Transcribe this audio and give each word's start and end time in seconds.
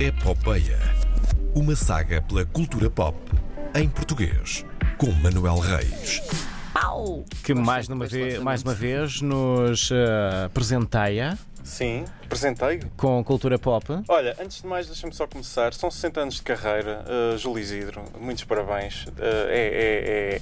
Epopeia. 0.00 0.78
Uma 1.56 1.74
saga 1.74 2.22
pela 2.22 2.44
cultura 2.44 2.88
pop 2.88 3.16
em 3.74 3.88
português, 3.88 4.64
com 4.96 5.10
Manuel 5.10 5.58
Reis. 5.58 6.22
Pau! 6.72 7.24
que 7.42 7.52
mais, 7.52 7.88
uma 7.88 8.06
vez, 8.06 8.38
mais 8.38 8.62
uma 8.62 8.74
vez 8.74 9.20
nos 9.20 9.90
uh, 9.90 10.48
presenteia 10.54 11.36
Sim, 11.64 12.04
apresentei. 12.24 12.80
com 12.96 13.24
cultura 13.24 13.58
pop. 13.58 13.86
Olha, 14.06 14.36
antes 14.40 14.62
de 14.62 14.68
mais, 14.68 14.86
deixa-me 14.86 15.12
só 15.12 15.26
começar. 15.26 15.74
São 15.74 15.90
60 15.90 16.20
anos 16.20 16.34
de 16.36 16.42
carreira, 16.42 17.04
uh, 17.34 17.36
Júlio 17.36 17.60
Isidro. 17.60 18.04
Muitos 18.20 18.44
parabéns. 18.44 19.04
Uh, 19.06 19.12
é, 19.48 19.66
é- 19.66 20.34
é 20.36 20.40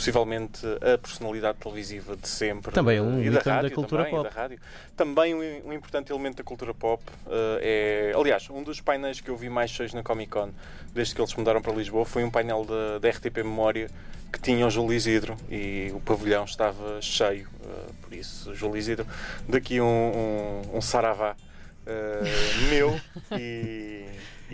possivelmente 0.00 0.66
a 0.80 0.96
personalidade 0.96 1.58
televisiva 1.58 2.16
de 2.16 2.26
sempre. 2.26 2.72
Também 2.72 3.00
um 3.00 3.18
uh, 3.18 3.22
e 3.22 3.30
da, 3.30 3.40
da 3.40 3.54
rádio, 3.56 3.72
cultura 3.72 4.04
também, 4.04 4.18
e 4.18 4.22
pop. 4.22 4.34
da 4.34 4.40
rádio. 4.42 4.58
Também 4.96 5.34
um, 5.34 5.68
um 5.68 5.72
importante 5.74 6.10
elemento 6.10 6.38
da 6.38 6.42
cultura 6.42 6.72
pop. 6.72 7.02
uh, 7.26 7.30
é, 7.60 8.12
aliás, 8.16 8.48
um 8.48 8.62
dos 8.62 8.80
painéis 8.80 9.20
que 9.20 9.28
eu 9.28 9.36
vi 9.36 9.50
mais 9.50 9.70
cheios 9.70 9.92
na 9.92 10.02
Comic 10.02 10.30
Con, 10.30 10.50
desde 10.94 11.14
que 11.14 11.20
eles 11.20 11.34
mudaram 11.34 11.60
para 11.60 11.72
Lisboa, 11.74 12.04
foi 12.06 12.24
um 12.24 12.30
painel 12.30 12.64
da, 12.64 12.98
da 12.98 13.08
RTP 13.10 13.38
Memória 13.38 13.90
que 14.32 14.40
tinha 14.40 14.66
o 14.66 14.70
Júlio 14.70 14.94
Isidro 14.94 15.36
e 15.50 15.90
o 15.94 16.00
pavilhão 16.00 16.44
estava 16.44 17.00
cheio. 17.02 17.46
uh, 17.62 17.92
por 18.00 18.12
isso, 18.14 18.54
Júlio 18.54 18.76
Isidro, 18.78 19.06
daqui 19.48 19.80
um, 19.80 19.84
um, 19.84 20.76
um 20.78 20.80
saravá 20.80 21.32
uh, 21.86 22.68
meu 22.70 22.98
e, 23.38 24.06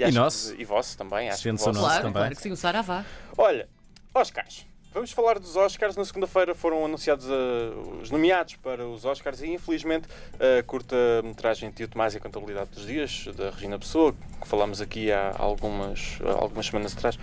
acho 0.02 0.12
que- 0.12 0.18
nosso. 0.18 0.54
e 0.58 0.64
vosso 0.64 0.98
também. 0.98 1.28
Acho 1.28 1.38
que 1.38 1.42
Sente-se 1.44 1.68
o 1.68 1.72
vosso. 1.72 1.84
Claro, 1.84 2.02
também. 2.02 2.12
claro 2.14 2.34
que 2.36 2.42
sim, 2.42 2.50
o 2.50 2.56
Saravá. 2.56 3.04
Olha, 3.38 3.68
Oscars. 4.14 4.66
Vamos 4.96 5.12
falar 5.12 5.38
dos 5.38 5.56
Oscars. 5.56 5.94
Na 5.94 6.06
segunda-feira 6.06 6.54
foram 6.54 6.82
anunciados 6.82 7.26
uh, 7.26 7.98
os 8.00 8.10
nomeados 8.10 8.56
para 8.56 8.88
os 8.88 9.04
Oscars 9.04 9.42
e, 9.42 9.48
infelizmente, 9.48 10.08
a 10.40 10.62
curta-metragem 10.62 11.70
Tio 11.70 11.86
Tomás 11.86 12.14
e 12.14 12.16
a 12.16 12.20
Contabilidade 12.20 12.70
dos 12.70 12.86
Dias, 12.86 13.26
da 13.36 13.50
Regina 13.50 13.78
Pessoa, 13.78 14.14
que 14.40 14.48
falámos 14.48 14.80
aqui 14.80 15.12
há 15.12 15.34
algumas, 15.36 16.18
algumas 16.40 16.64
semanas 16.64 16.96
atrás, 16.96 17.16
uh, 17.16 17.20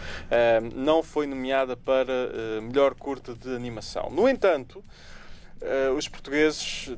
não 0.75 1.01
foi 1.01 1.25
nomeada 1.25 1.75
para 1.75 2.13
uh, 2.13 2.61
melhor 2.61 2.93
curta 2.93 3.33
de 3.33 3.55
animação. 3.55 4.11
No 4.11 4.29
entanto, 4.29 4.83
uh, 5.63 5.93
os 5.95 6.07
portugueses 6.07 6.91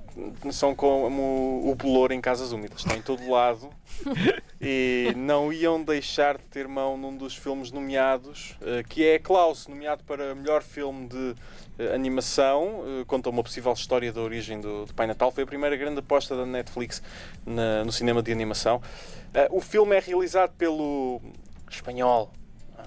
são 0.51 0.73
como 0.75 1.69
o 1.69 1.75
bolor 1.75 2.11
em 2.11 2.19
casas 2.19 2.51
úmidas, 2.51 2.79
estão 2.79 2.95
em 2.97 3.01
todo 3.01 3.29
lado 3.29 3.69
e 4.61 5.13
não 5.15 5.51
iam 5.53 5.81
deixar 5.83 6.37
de 6.37 6.43
ter 6.45 6.67
mão 6.67 6.97
num 6.97 7.15
dos 7.15 7.35
filmes 7.35 7.71
nomeados, 7.71 8.55
eh, 8.61 8.83
que 8.87 9.05
é 9.07 9.19
Klaus, 9.19 9.67
nomeado 9.67 10.03
para 10.03 10.33
melhor 10.35 10.63
filme 10.63 11.07
de 11.07 11.35
eh, 11.79 11.93
animação. 11.93 12.83
Conta 13.07 13.29
uma 13.29 13.43
possível 13.43 13.71
história 13.73 14.11
da 14.11 14.21
origem 14.21 14.59
do, 14.59 14.85
do 14.85 14.93
Pai 14.93 15.07
Natal. 15.07 15.31
Foi 15.31 15.43
a 15.43 15.47
primeira 15.47 15.75
grande 15.77 15.99
aposta 15.99 16.35
da 16.35 16.45
Netflix 16.45 17.01
na- 17.45 17.83
no 17.85 17.91
cinema 17.91 18.21
de 18.21 18.31
animação. 18.31 18.81
O 19.51 19.61
filme 19.61 19.95
é 19.95 19.99
realizado 19.99 20.53
pelo 20.57 21.21
espanhol 21.69 22.31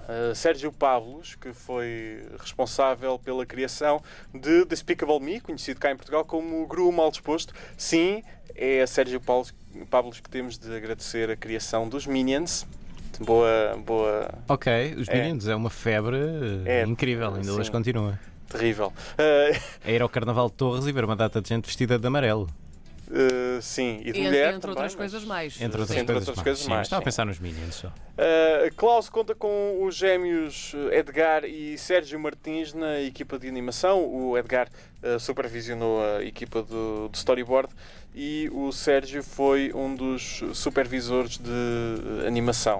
Uh, 0.09 0.33
Sérgio 0.33 0.71
Pavlos, 0.71 1.35
que 1.35 1.53
foi 1.53 2.25
responsável 2.39 3.19
pela 3.19 3.45
criação 3.45 4.01
de 4.33 4.65
Despicable 4.65 5.19
Me, 5.19 5.39
conhecido 5.39 5.79
cá 5.79 5.91
em 5.91 5.95
Portugal 5.95 6.25
como 6.25 6.65
Gru 6.65 6.91
Mal 6.91 7.11
Disposto. 7.11 7.53
Sim, 7.77 8.23
é 8.55 8.81
a 8.81 8.87
Sérgio 8.87 9.21
Pavlos, 9.21 10.19
que 10.19 10.29
temos 10.29 10.57
de 10.57 10.75
agradecer 10.75 11.29
a 11.29 11.35
criação 11.35 11.87
dos 11.87 12.07
Minions. 12.07 12.65
Boa, 13.19 13.77
boa, 13.85 14.29
Ok, 14.47 14.95
os 14.97 15.07
É. 15.09 15.13
Minions 15.21 15.47
é 15.47 15.55
uma 15.55 15.69
febre 15.69 16.15
uh, 16.17 16.63
É, 16.65 16.83
incrível, 16.83 17.35
ainda 17.35 17.53
hoje 17.53 17.69
continua. 17.69 18.17
terrível. 18.49 18.87
Uh, 19.13 19.59
É 19.85 19.93
ir 19.93 20.01
ao 20.01 20.09
Carnaval 20.09 20.49
de 20.49 20.55
Torres 20.55 20.87
e 20.87 20.91
ver 20.91 21.03
uma 21.05 21.15
data 21.15 21.39
de 21.41 21.49
gente 21.49 21.65
vestida 21.65 21.99
de 21.99 22.07
amarelo. 22.07 22.47
Uh, 23.09 23.61
sim, 23.61 24.01
e 24.03 24.11
de 24.11 24.19
En- 24.19 24.23
mulher 24.25 24.47
entre 24.49 24.61
também, 24.61 24.69
outras 24.71 24.91
mas- 24.93 24.95
coisas 24.95 25.23
mais. 25.25 25.55
Entre 25.61 25.65
outras, 25.81 25.87
Sim, 25.89 26.01
entre 26.01 26.13
coisas, 26.13 26.27
outras 26.29 26.37
mais. 26.37 26.43
coisas 26.45 26.63
Sim, 26.63 26.69
mais, 26.69 26.87
Estava 26.87 27.01
a 27.01 27.05
pensar 27.05 27.25
nos 27.25 27.39
Minions 27.39 27.75
só. 27.75 27.87
Uh, 27.87 28.73
Klaus 28.75 29.09
conta 29.09 29.33
com 29.35 29.83
os 29.83 29.95
gêmeos 29.95 30.73
uh, 30.73 30.91
Edgar 30.93 31.45
e 31.45 31.77
Sérgio 31.77 32.19
Martins 32.19 32.73
na 32.73 32.99
equipa 33.01 33.37
de 33.39 33.47
animação. 33.47 34.03
O 34.05 34.37
Edgar 34.37 34.67
uh, 35.03 35.19
supervisionou 35.19 36.03
a 36.17 36.23
equipa 36.23 36.61
do, 36.63 37.09
do 37.09 37.15
storyboard 37.15 37.69
e 38.15 38.49
o 38.53 38.71
Sérgio 38.71 39.23
foi 39.23 39.71
um 39.73 39.95
dos 39.95 40.41
supervisores 40.53 41.37
de 41.37 42.25
animação. 42.27 42.79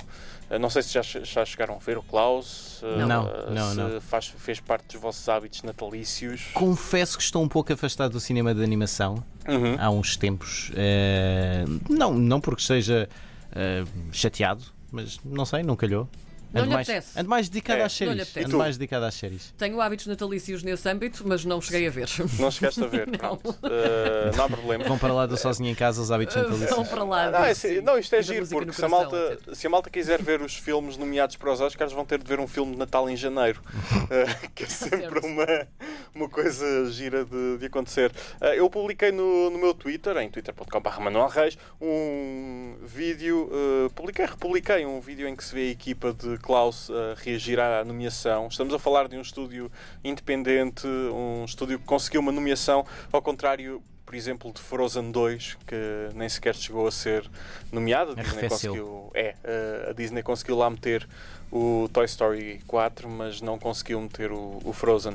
Não 0.60 0.68
sei 0.68 0.82
se 0.82 0.92
já, 0.92 1.04
já 1.04 1.46
chegaram 1.46 1.76
a 1.76 1.78
ver 1.78 1.96
o 2.00 2.02
Klaus, 2.02 2.82
Não. 3.08 3.26
uh, 3.26 3.52
Não, 3.52 3.70
se 3.70 3.76
não. 3.78 4.02
Faz, 4.02 4.28
fez 4.36 4.60
parte 4.60 4.88
dos 4.94 5.00
vossos 5.00 5.30
hábitos 5.30 5.62
natalícios. 5.62 6.48
Confesso 6.56 7.18
que 7.18 7.24
estou 7.24 7.44
um 7.44 7.48
pouco 7.48 7.72
afastado 7.72 8.14
do 8.14 8.20
cinema 8.20 8.52
de 8.56 8.64
animação 8.64 9.24
Uhum. 9.50 9.76
há 9.80 9.90
uns 9.90 10.16
tempos. 10.16 10.72
Eh, 10.76 11.66
não, 11.90 12.14
não 12.14 12.40
porque 12.40 12.62
esteja 12.62 13.10
eh, 13.54 13.84
chateado, 14.12 14.64
mas 14.92 15.20
não 15.24 15.46
sei, 15.46 15.64
não 15.64 15.76
calhou. 15.76 16.08
Não 16.52 16.62
Ando 16.62 16.70
lhe 16.70 16.76
mais, 16.76 16.90
apetece. 16.90 17.20
ando 17.20 17.30
mais 17.30 17.50
dedicado 17.50 17.82
É. 17.82 17.84
às 17.86 18.00
Não 18.00 18.08
lhe 18.08 18.12
séries. 18.14 18.22
apetece. 18.30 18.46
Ando 18.48 18.58
mais 18.58 18.78
dedicado 18.78 19.06
às 19.06 19.14
séries. 19.14 19.54
Tenho 19.58 19.80
hábitos 19.82 20.08
natalícios 20.08 20.64
nesse 20.64 20.90
âmbito, 20.90 21.24
mas 21.28 21.46
não 21.46 21.62
cheguei 21.62 21.88
a 21.88 21.92
ver. 21.92 22.10
Não 22.40 22.50
chegaste 22.50 22.84
a 22.84 22.88
ver, 22.88 23.06
Não. 23.12 23.18
pronto. 23.20 23.50
Uh, 23.52 24.36
não 24.36 24.46
há 24.46 24.50
problema. 24.50 24.84
Vão 24.86 24.98
para 24.98 25.14
lá 25.14 25.26
do 25.28 25.38
sozinho 25.38 25.70
em 25.70 25.76
casa 25.76 26.02
os 26.02 26.12
hábitos 26.12 26.36
Vão 26.36 26.44
natalícios. 26.50 26.88
para 26.88 27.04
lá. 27.04 27.30
Não, 27.32 27.40
é 27.46 27.50
disso, 27.50 27.68
assim- 27.68 27.76
sim. 27.78 27.82
não, 27.82 27.98
isto 28.00 28.16
é 28.16 28.22
giro, 28.24 28.40
música 28.40 28.60
no 28.60 28.66
porque 28.66 28.76
se 28.80 28.86
a, 28.86 28.90
coração, 28.90 29.12
malta, 29.20 29.34
etc. 29.34 29.56
se 29.56 29.68
a 29.68 29.70
malta 29.70 29.90
quiser 29.92 30.22
ver 30.24 30.42
os 30.42 30.56
filmes 30.56 30.98
nomeados 30.98 31.36
para 31.36 31.54
os 31.54 31.62
Oscars, 31.62 31.94
vão 31.94 32.04
ter 32.06 32.18
de 32.18 32.26
ver 32.28 32.40
um 32.40 32.48
filme 32.48 32.72
de 32.72 32.78
Natal 32.80 33.08
em 33.10 33.16
janeiro, 33.16 33.62
Eh, 34.10 34.26
que 34.56 34.64
é 34.64 34.68
sempre 34.68 35.00
Certo. 35.22 35.28
uma, 35.28 35.68
uma 36.16 36.30
coisa 36.30 36.90
gira 36.90 37.24
de, 37.26 37.58
de 37.60 37.66
acontecer. 37.68 38.12
Eh, 38.42 38.60
eu 38.60 38.68
publiquei 38.72 39.12
no, 39.12 39.52
no 39.52 39.60
meu 39.60 39.74
Twitter, 39.76 40.18
em 40.18 40.30
twitter.com.br 40.30 41.00
Manuel 41.00 41.28
Reis, 41.28 41.58
um 41.80 42.76
vídeo, 42.82 43.50
eh, 43.52 43.90
publiquei, 43.94 44.26
republiquei 44.26 44.86
um 44.86 45.00
vídeo 45.00 45.28
em 45.28 45.36
que 45.36 45.44
se 45.44 45.54
vê 45.54 45.68
a 45.68 45.72
equipa 45.72 46.12
de 46.14 46.39
Klaus 46.40 46.90
a 46.90 47.16
reagir 47.22 47.60
à 47.60 47.84
nomeação. 47.84 48.48
Estamos 48.48 48.74
a 48.74 48.80
falar 48.80 49.08
de 49.08 49.18
um 49.18 49.22
estúdio 49.22 49.72
independente, 50.04 50.88
um 50.88 51.46
estúdio 51.46 51.80
que 51.80 51.86
conseguiu 51.86 52.22
uma 52.22 52.32
nomeação, 52.32 52.86
ao 53.12 53.22
contrário 53.22 53.82
por 54.10 54.16
exemplo, 54.16 54.52
de 54.52 54.60
Frozen 54.60 55.12
2, 55.12 55.58
que 55.68 55.76
nem 56.16 56.28
sequer 56.28 56.56
chegou 56.56 56.88
a 56.88 56.92
ser 56.92 57.30
nomeado. 57.72 58.14
A 58.14 58.24
Disney 58.24 58.50
conseguiu, 58.50 59.12
é, 59.14 59.36
eh, 59.44 59.88
a 59.88 59.94
Disney 59.94 60.24
conseguiu 60.24 60.58
lá 60.58 60.68
meter 60.68 61.08
o 61.52 61.88
Toy 61.94 62.06
Story 62.06 62.60
4, 62.66 63.08
mas 63.08 63.40
não 63.40 63.60
conseguiu 63.60 64.02
meter 64.02 64.32
o, 64.32 64.60
o 64.64 64.74
Frozen. 64.74 65.14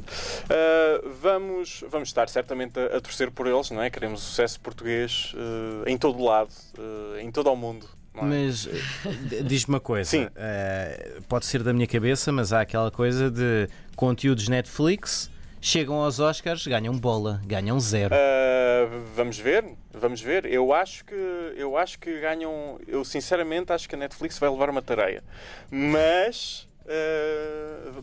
Eh, 0.49 1.03
vamos, 1.21 1.83
vamos 1.89 2.09
estar 2.09 2.29
certamente 2.29 2.79
a, 2.79 2.99
a 2.99 3.01
torcer 3.01 3.33
por 3.33 3.49
eles, 3.49 3.69
não 3.73 3.83
é? 3.83 3.91
Queremos 3.91 4.21
sucesso 4.21 4.61
português 4.61 5.35
eh, 5.35 5.91
em 5.91 5.99
todo 5.99 6.23
lado, 6.23 6.51
eh, 6.79 7.23
em 7.23 7.33
todo 7.33 7.51
o 7.51 7.56
mundo. 7.56 7.89
É? 8.14 8.25
Mas 8.25 8.66
eh, 8.66 9.42
diz-me 9.42 9.75
uma 9.75 9.80
coisa, 9.80 10.10
Sim. 10.10 10.28
eh, 10.36 11.19
pode 11.28 11.47
ser 11.47 11.62
da 11.62 11.72
minha 11.72 11.86
cabeça, 11.86 12.30
mas 12.30 12.52
há 12.52 12.60
aquela 12.60 12.91
coisa 12.91 13.30
de 13.30 13.69
conteúdos 13.97 14.48
Netflix, 14.48 15.30
chegam 15.60 15.97
aos 15.97 16.20
Oscars, 16.20 16.66
ganham 16.66 16.97
bola, 16.98 17.41
ganham 17.47 17.80
zero. 17.80 18.14
Uh, 18.14 19.02
vamos 19.14 19.38
ver, 19.38 19.64
vamos 19.92 20.20
ver. 20.20 20.44
Eu 20.47 20.72
acho 20.72 21.04
que 21.04 21.14
eu 21.56 21.76
acho 21.76 21.98
que 21.98 22.20
ganham. 22.20 22.78
Eu 22.86 23.04
sinceramente 23.04 23.72
acho 23.72 23.88
que 23.88 23.94
a 23.94 23.98
Netflix 23.98 24.38
vai 24.38 24.50
levar 24.50 24.69
uma 24.69 24.82
tareia, 24.82 25.25
mas 25.70 26.69
uh, 26.69 26.74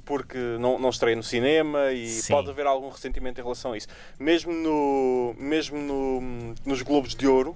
porque 0.06 0.38
não, 0.60 0.80
não 0.80 0.90
estreia 0.90 1.16
no 1.16 1.24
cinema 1.24 1.92
e 1.92 2.08
Sim. 2.08 2.34
pode 2.34 2.50
haver 2.50 2.66
algum 2.66 2.90
ressentimento 2.90 3.40
em 3.40 3.44
relação 3.44 3.74
a 3.74 3.78
isso. 3.78 3.88
Mesmo 4.20 4.52
no 4.52 5.36
mesmo 5.38 5.78
no- 5.78 6.54
nos 6.66 6.82
Globos 6.82 7.16
de 7.16 7.28
Ouro 7.28 7.56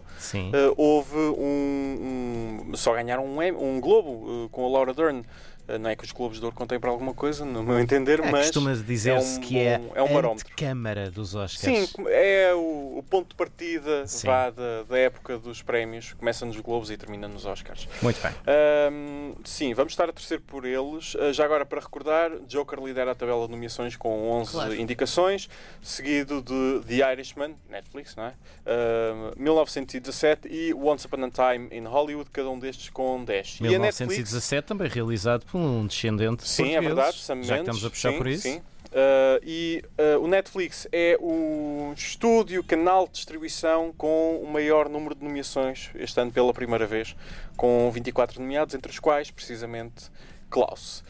uh, 0.52 0.74
houve 0.78 1.16
um, 1.18 2.66
um- 2.72 2.76
só 2.76 2.94
ganharam 2.94 3.26
um, 3.26 3.40
um 3.40 3.80
Globo 3.80 4.10
uh, 4.46 4.50
com 4.50 4.66
a 4.66 4.70
Laura 4.70 4.94
Dern. 4.94 5.24
Uh, 5.68 5.80
não 5.80 5.90
é 5.90 5.96
que 5.96 6.04
os 6.04 6.12
Globos 6.12 6.38
de 6.40 6.46
Ouro 6.46 6.56
contem 6.56 6.80
para 6.80 6.90
alguma 6.90 7.14
coisa, 7.14 7.44
no 7.46 7.64
meu 7.64 7.80
entender, 7.80 8.20
É, 8.20 8.32
mas 8.32 8.48
Costuma 8.48 8.74
dizer-se 8.74 9.38
um 9.40 9.42
que 9.42 9.60
é, 9.60 9.78
bom- 9.80 9.92
é 9.96 10.02
um 10.04 10.06
a 10.06 10.14
barómetro. 10.14 10.56
câmara 10.56 11.10
dos 11.12 11.34
Oscars. 11.36 11.60
Sim, 11.60 11.88
é 12.08 12.54
o, 12.54 12.98
o 13.00 13.04
ponto 13.10 13.30
de 13.30 13.36
partida 13.36 14.06
vá, 14.24 14.50
da, 14.50 14.84
da 14.84 14.98
época 14.98 15.38
dos 15.38 15.62
prémios. 15.62 16.14
Começa 16.14 16.46
nos 16.46 16.58
Globos 16.60 16.92
e 16.92 16.98
termina 16.98 17.28
nos 17.28 17.46
Oscars. 17.46 17.88
Muito 18.02 18.22
bem. 18.22 18.32
Ahm, 18.46 19.34
sim, 19.44 19.74
vamos 19.74 19.94
estar 19.94 20.10
a 20.10 20.14
torcer 20.14 20.40
por 20.42 20.66
eles. 20.66 21.16
Ah, 21.20 21.32
já 21.34 21.46
agora, 21.46 21.66
para 21.66 21.80
recordar, 21.82 22.32
Joker 22.48 22.80
lidera 22.80 23.12
a 23.12 23.16
tabela 23.16 23.46
de 23.46 23.52
nomeações 23.52 23.96
com 23.96 24.30
11 24.32 24.52
Claro. 24.52 24.76
indicações, 24.76 25.50
seguido 25.82 26.42
de 26.42 26.82
The 26.88 27.12
Irishman, 27.14 27.56
Netflix, 27.70 28.16
não 28.16 28.26
é? 28.26 28.34
Ahm, 28.66 29.32
1917 29.38 30.48
e 30.48 30.74
Once 30.74 31.06
Upon 31.08 31.24
a 31.26 31.30
Time 31.30 31.70
in 31.72 31.86
Hollywood, 31.86 32.30
cada 32.32 32.50
um 32.50 32.60
destes 32.60 32.90
com 32.90 33.24
10. 33.24 33.60
E 33.62 33.68
a 33.76 33.80
Netflix 33.80 34.00
1917 34.00 34.68
também 34.68 34.88
realizado 34.90 35.46
por 35.46 35.55
um 35.58 35.88
descendente 35.88 36.44
de 36.44 36.50
Sim, 36.50 36.64
é 36.64 36.82
portugueses, 36.82 36.96
verdade, 36.96 37.18
Sam 37.18 37.36
já 37.36 37.42
que 37.42 37.52
Mendes, 37.52 37.60
estamos 37.60 37.86
a 37.86 37.90
puxar 37.90 38.12
sim, 38.12 38.18
por 38.18 38.28
isso. 38.28 38.44
sim. 38.44 38.62
Uh, 38.96 39.44
e 39.44 39.84
uh, 40.00 40.24
o 40.24 40.28
Netflix 40.28 40.88
é 40.90 41.18
o 41.20 41.94
estúdio, 41.98 42.64
canal 42.64 43.08
de 43.08 43.14
distribuição 43.14 43.94
com 43.98 44.42
o 44.42 44.48
maior 44.50 44.88
número 44.88 45.14
de 45.14 45.22
nomeações 45.22 45.90
este 45.96 46.18
ano 46.20 46.32
pela 46.32 46.54
primeira 46.54 46.88
vez, 46.88 47.14
com 47.58 47.92
24 47.92 48.42
nomeados, 48.42 48.74
entre 48.74 48.90
os 48.90 48.98
quais, 48.98 49.30
precisamente, 49.30 50.10
Klaus. 50.50 51.04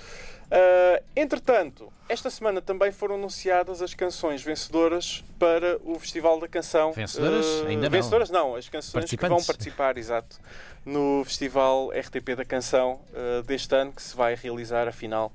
Uh, 0.45 1.03
entretanto, 1.15 1.92
esta 2.07 2.30
semana 2.30 2.62
também 2.62 2.92
foram 2.92 3.15
anunciadas 3.15 3.81
as 3.81 3.94
canções 3.94 4.44
vencedoras 4.44 5.24
para 5.39 5.80
o 5.83 5.97
Festival 6.00 6.39
da 6.39 6.47
Canção. 6.47 6.94
Vencedoras? 6.94 7.45
Uh, 7.45 7.65
Ainda 7.68 7.83
não. 7.83 7.89
Vencedoras 7.89 8.30
não, 8.30 8.56
as 8.56 8.69
canções 8.69 9.06
que 9.09 9.18
vão 9.27 9.44
participar, 9.44 9.97
exato, 9.97 10.39
no 10.86 11.24
Festival 11.25 11.89
RTP 11.89 12.36
da 12.38 12.45
Canção 12.45 13.01
uh, 13.13 13.42
deste 13.44 13.74
ano, 13.75 13.92
que 13.92 14.01
se 14.01 14.15
vai 14.15 14.36
realizar, 14.36 14.88
afinal, 14.88 15.31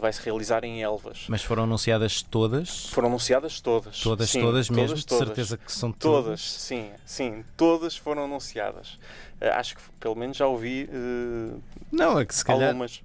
vai 0.00 0.12
se 0.12 0.20
realizar 0.22 0.62
em 0.64 0.82
Elvas. 0.82 1.24
Mas 1.28 1.42
foram 1.42 1.62
anunciadas 1.64 2.20
todas? 2.22 2.86
Foram 2.90 3.08
anunciadas 3.08 3.60
todas. 3.60 3.98
Todas, 4.00 4.30
Sim, 4.30 4.40
todas 4.40 4.68
mesmo? 4.68 4.86
todas, 4.88 5.00
De 5.00 5.06
todas. 5.06 5.26
certeza 5.28 5.56
que 5.56 5.72
são 5.72 5.90
Todas, 5.90 6.22
todas? 6.24 6.40
sim, 6.42 6.90
sim, 7.06 7.44
todas 7.56 7.96
foram 7.96 8.24
anunciadas. 8.24 8.98
Acho 9.40 9.76
que 9.76 9.82
pelo 9.98 10.14
menos 10.16 10.36
já 10.36 10.46
ouvi 10.46 10.88
uh, 10.92 11.60
Não, 11.90 12.18
é 12.20 12.24
que 12.26 12.34
se 12.34 12.44
calhar. 12.44 12.68
algumas. 12.68 13.02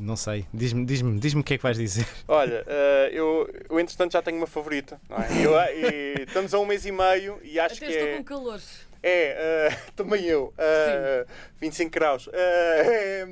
Não 0.00 0.16
sei. 0.16 0.46
Diz-me 0.52 0.84
diz 0.86 1.02
diz 1.20 1.34
o 1.34 1.42
que 1.44 1.54
é 1.54 1.56
que 1.58 1.62
vais 1.62 1.76
dizer. 1.76 2.06
Olha, 2.26 2.64
eh, 2.66 3.10
eu, 3.12 3.48
eu 3.68 3.78
entretanto 3.78 4.12
já 4.12 4.22
tenho 4.22 4.38
uma 4.38 4.46
favorita. 4.46 4.98
Não 5.08 5.18
é? 5.18 5.28
Eu, 5.44 5.52
e 5.76 6.22
estamos 6.22 6.54
a 6.54 6.58
um 6.58 6.64
mês 6.64 6.86
e 6.86 6.90
meio 6.90 7.38
e 7.42 7.60
acho 7.60 7.76
Até 7.76 7.86
que 7.86 7.92
estou 7.92 8.08
é. 8.08 8.16
com 8.16 8.24
calor. 8.24 8.60
É, 9.02 9.68
eh, 9.68 9.78
também 9.94 10.24
eu. 10.24 10.54
eh, 10.56 11.26
25 11.60 11.90
graus. 11.90 12.28
Eh, 12.32 13.26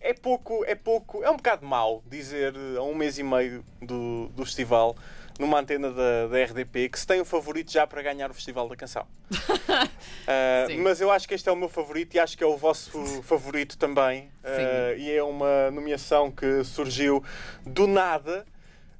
é, 0.00 0.10
é 0.10 0.14
pouco, 0.14 0.64
é 0.64 0.74
pouco, 0.74 1.22
é 1.22 1.30
um 1.30 1.36
bocado 1.36 1.66
mau 1.66 2.02
dizer 2.06 2.54
eh, 2.56 2.78
a 2.78 2.82
um 2.82 2.94
mês 2.94 3.18
e 3.18 3.22
meio 3.22 3.62
do, 3.82 4.28
do 4.28 4.44
festival, 4.46 4.96
numa 5.40 5.58
antena 5.58 5.90
da, 5.90 6.26
da 6.28 6.44
RDP, 6.44 6.90
que 6.90 7.00
se 7.00 7.06
tem 7.06 7.20
um 7.20 7.24
favorito 7.24 7.72
já 7.72 7.86
para 7.86 8.02
ganhar 8.02 8.30
o 8.30 8.34
Festival 8.34 8.68
da 8.68 8.76
Canção. 8.76 9.06
Sim. 10.68 10.76
mas 10.78 11.00
eu 11.00 11.10
acho 11.10 11.26
que 11.26 11.34
este 11.34 11.48
é 11.48 11.52
o 11.52 11.56
meu 11.56 11.68
favorito 11.68 12.14
e 12.14 12.20
acho 12.20 12.36
que 12.36 12.44
é 12.44 12.46
o 12.46 12.56
vosso 12.56 13.00
favorito 13.24 13.78
também. 13.78 14.30
Eh, 14.44 14.96
e 14.98 15.10
é 15.10 15.22
uma 15.22 15.70
nomeação 15.70 16.30
que 16.30 16.62
surgiu 16.62 17.24
do 17.64 17.86
nada. 17.86 18.44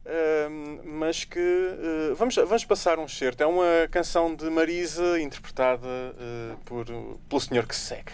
Uh, 0.02 0.80
mas 0.82 1.24
que 1.24 1.38
uh, 1.38 2.14
vamos, 2.16 2.34
vamos 2.34 2.64
passar 2.64 2.98
um 2.98 3.06
certo. 3.06 3.42
É 3.42 3.46
uma 3.46 3.86
canção 3.90 4.34
de 4.34 4.48
Marisa 4.48 5.20
interpretada 5.20 5.86
uh, 5.86 6.56
por, 6.64 6.86
pelo 7.28 7.40
senhor 7.40 7.66
que 7.66 7.76
se 7.76 7.82
segue. 7.82 8.12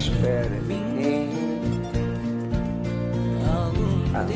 Espera 0.00 0.95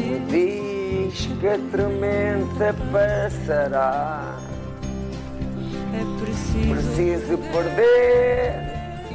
me 0.00 0.19
diz 0.26 1.29
que 1.41 1.49
a 1.49 1.58
tormenta 1.70 2.75
passará. 2.93 4.37
É 5.93 6.23
preciso. 6.23 6.75
Preciso 6.75 7.38
perder 7.52 8.55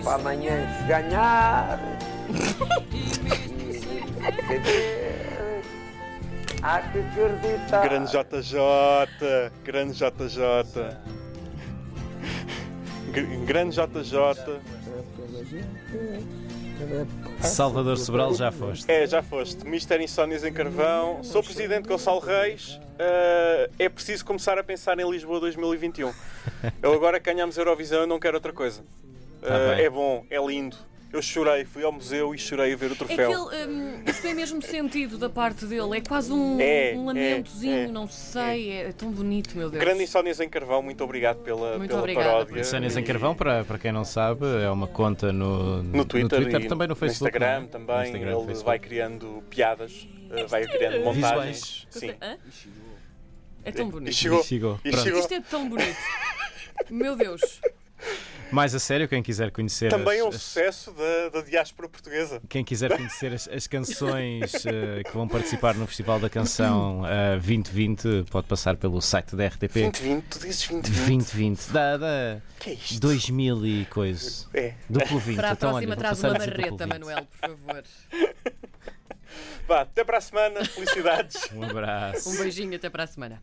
para 0.03 0.15
amanhã 0.15 0.67
se 0.77 0.87
ganhar. 0.87 1.79
Há 6.61 6.81
que 6.81 6.99
acreditar. 6.99 7.83
Grande 7.83 8.11
JJ, 8.11 9.51
grande 9.63 9.93
JJ. 9.93 10.97
Gr- 13.13 13.45
Grande 13.45 13.75
JJ. 13.75 14.15
Salvador 17.41 17.97
Sobral 17.97 18.33
já 18.33 18.51
foste. 18.51 18.91
É, 18.91 19.05
já 19.07 19.21
foste. 19.21 19.65
Mister 19.65 20.01
Insónias 20.01 20.43
em 20.43 20.51
Carvão. 20.51 21.23
Sou 21.23 21.41
presidente 21.43 21.87
Gonçalo 21.87 22.19
Reis. 22.19 22.79
Uh, 22.95 23.71
é 23.77 23.89
preciso 23.89 24.25
começar 24.25 24.57
a 24.57 24.63
pensar 24.63 24.99
em 24.99 25.09
Lisboa 25.09 25.39
2021. 25.39 26.11
Eu 26.81 26.93
agora 26.93 27.19
que 27.19 27.31
ganhamos 27.31 27.57
Eurovisão, 27.57 28.01
eu 28.01 28.07
não 28.07 28.19
quero 28.19 28.37
outra 28.37 28.53
coisa. 28.53 28.81
Uh, 28.81 29.47
Tá 29.47 29.75
bem. 29.75 29.85
é 29.85 29.89
bom, 29.89 30.25
é 30.29 30.37
lindo. 30.45 30.77
Eu 31.15 31.21
chorei, 31.21 31.63
fui 31.63 31.81
ao 31.81 31.93
museu 31.93 32.35
e 32.35 32.37
chorei 32.37 32.73
a 32.73 32.75
ver 32.75 32.89
o 32.91 32.93
É 32.93 32.95
troféu. 32.97 33.47
que 33.47 33.55
ele, 33.55 33.67
hum, 33.71 34.01
isso 34.05 34.21
tem 34.21 34.35
mesmo 34.35 34.61
sentido 34.61 35.17
da 35.17 35.29
parte 35.29 35.65
dele. 35.65 35.97
É 35.97 36.01
quase 36.01 36.33
um, 36.33 36.59
É, 36.59 36.93
um 36.93 37.05
lamentozinho, 37.05 37.73
é, 37.73 37.87
não 37.87 38.05
sei. 38.05 38.69
É. 38.71 38.91
tão 38.91 39.11
bonito, 39.11 39.55
meu 39.57 39.69
Deus. 39.69 39.81
Grande 39.81 40.03
Insónias 40.03 40.41
em 40.41 40.49
Carvão, 40.49 40.81
muito 40.81 41.01
obrigado 41.05 41.37
pela, 41.37 41.77
Muito 41.77 41.87
pela 41.87 42.01
obrigada 42.01 42.29
paródia. 42.29 42.59
Insónias 42.59 42.97
em 42.97 42.99
E- 42.99 43.03
Carvão, 43.03 43.33
para, 43.33 43.63
para 43.63 43.77
quem 43.79 43.93
não 43.93 44.03
sabe, 44.03 44.45
é 44.61 44.69
uma 44.69 44.87
conta 44.87 45.31
no, 45.31 45.81
No 45.83 46.03
Twitter, 46.03 46.41
e 46.61 46.67
também 46.67 46.87
no 46.89 46.95
Facebook. 46.97 47.29
Instagram 47.37 47.59
não 47.61 47.65
é? 47.65 47.69
também. 47.69 47.95
No 47.95 48.03
Instagram, 48.03 48.31
ele 48.31 48.45
Facebook. 48.47 48.65
vai 48.65 48.79
criando 48.79 49.43
piadas, 49.49 49.91
uh, 50.29 50.47
vai 50.49 50.67
criando 50.67 50.99
montagens. 51.01 51.87
Sim. 51.91 52.11
Hã? 52.21 52.37
É 53.63 53.71
tão 53.71 53.87
E 53.87 53.91
bonito. 53.91 54.13
chegou. 54.13 54.41
E 54.41 54.43
chegou. 54.43 54.79
E 54.83 54.97
chegou. 54.97 55.19
Isto 55.21 55.33
é 55.33 55.39
tão 55.39 55.69
bonito. 55.69 55.95
Meu 56.91 57.15
Deus. 57.15 57.61
Mais 58.51 58.73
a 58.75 58.79
sério, 58.79 59.07
quem 59.07 59.21
quiser 59.23 59.51
conhecer 59.51 59.89
Também 59.89 60.19
é 60.19 60.23
um 60.23 60.27
as- 60.29 60.35
as- 60.35 60.41
sucesso 60.41 60.91
da, 60.91 61.29
da 61.29 61.41
diáspora 61.41 61.89
portuguesa. 61.89 62.41
Quem 62.47 62.63
quiser 62.63 62.95
conhecer 62.95 63.33
as, 63.33 63.47
as 63.47 63.67
canções 63.67 64.53
eh, 64.65 65.03
que 65.03 65.11
vão 65.13 65.27
participar 65.27 65.73
no 65.75 65.85
Festival 65.87 66.19
da 66.19 66.29
Canção 66.29 67.05
eh, 67.07 67.33
2020, 67.35 68.25
pode 68.29 68.47
passar 68.47 68.75
pelo 68.77 69.01
site 69.01 69.35
da 69.35 69.47
RTP. 69.47 69.73
2020, 69.91 70.23
tu 70.25 70.39
dizes 70.39 70.67
2020. 70.67 70.85
2020, 70.95 71.67
da, 71.71 71.97
da 71.97 72.41
que 72.59 72.69
é 72.69 72.73
isto? 72.73 72.99
2000 72.99 73.65
e 73.65 73.85
coisa. 73.85 74.45
É. 74.53 74.73
Duplo 74.89 75.19
20. 75.19 75.35
Para 75.37 75.49
a 75.49 75.51
então, 75.53 75.69
próxima 75.71 75.91
olha, 75.91 75.97
traz 75.99 76.19
uma 76.23 76.29
a 76.29 76.37
dizer 76.37 76.51
duplo 76.51 76.77
barreta, 76.77 76.85
20. 76.85 76.89
Manuel, 76.93 77.25
por 77.25 77.49
favor. 77.49 77.83
Vá, 79.67 79.81
até 79.81 80.03
para 80.03 80.19
a 80.19 80.21
semana. 80.21 80.63
Felicidades. 80.63 81.49
Um 81.51 81.63
abraço. 81.63 82.29
Um 82.29 82.37
beijinho, 82.37 82.75
até 82.75 82.89
para 82.89 83.03
a 83.03 83.07
semana. 83.07 83.41